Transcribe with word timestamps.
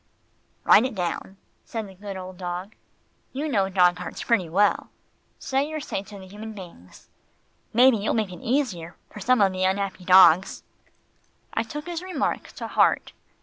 "Write 0.63 0.83
it 0.83 0.95
down," 0.95 1.37
said 1.63 1.87
the 1.87 1.93
good 1.93 2.17
old 2.17 2.35
dog. 2.39 2.73
"You 3.33 3.47
know 3.47 3.69
dog 3.69 3.99
hearts 3.99 4.23
pretty 4.23 4.49
well. 4.49 4.89
Say 5.37 5.69
your 5.69 5.79
say 5.79 6.01
to 6.01 6.17
the 6.17 6.25
human 6.25 6.53
beings. 6.53 7.07
Maybe 7.71 7.97
you'll 7.97 8.15
make 8.15 8.31
it 8.33 8.41
easier 8.41 8.95
for 9.11 9.19
some 9.19 9.41
of 9.41 9.51
the 9.53 9.63
unhappy 9.63 10.03
dogs." 10.03 10.63
I 11.53 11.61
took 11.61 11.85
his 11.85 12.01
remark 12.01 12.47
to 12.53 12.65
heart. 12.67 13.11